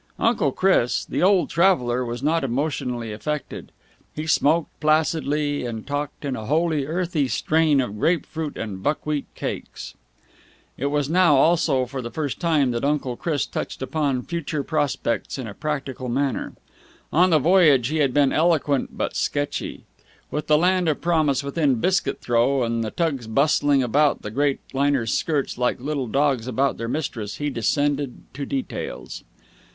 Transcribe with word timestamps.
Uncle 0.17 0.51
Chris, 0.51 1.05
the 1.05 1.21
old 1.21 1.47
traveller, 1.47 2.03
was 2.03 2.23
not 2.23 2.43
emotionally 2.43 3.13
affected. 3.13 3.71
He 4.15 4.25
smoked 4.25 4.79
placidly 4.79 5.63
and 5.63 5.85
talked 5.85 6.25
in 6.25 6.35
a 6.35 6.47
wholly 6.47 6.87
earthy 6.87 7.27
strain 7.27 7.79
of 7.79 7.99
grape 7.99 8.25
fruit 8.25 8.57
and 8.57 8.81
buckwheat 8.81 9.25
cakes. 9.35 9.93
It 10.75 10.87
was 10.87 11.07
now, 11.07 11.35
also 11.35 11.85
for 11.85 12.01
the 12.01 12.09
first 12.09 12.39
time, 12.39 12.71
that 12.71 12.83
Uncle 12.83 13.15
Chris 13.15 13.45
touched 13.45 13.83
upon 13.83 14.23
future 14.23 14.63
prospects 14.63 15.37
in 15.37 15.45
a 15.45 15.53
practical 15.53 16.09
manner. 16.09 16.53
On 17.13 17.29
the 17.29 17.37
voyage 17.37 17.89
he 17.89 17.97
had 17.97 18.11
been 18.11 18.33
eloquent 18.33 18.97
but 18.97 19.15
sketchy. 19.15 19.83
With 20.31 20.47
the 20.47 20.57
land 20.57 20.89
of 20.89 20.99
promise 20.99 21.43
within 21.43 21.75
biscuit 21.75 22.21
throw 22.21 22.63
and 22.63 22.83
the 22.83 22.89
tugs 22.89 23.27
bustling 23.27 23.83
about 23.83 24.23
the 24.23 24.31
great 24.31 24.61
liner's 24.73 25.13
skirts 25.13 25.59
like 25.59 25.79
little 25.79 26.07
dogs 26.07 26.47
about 26.47 26.77
their 26.79 26.87
mistress, 26.89 27.35
he 27.35 27.51
descended 27.51 28.23
to 28.33 28.47
details. 28.47 29.23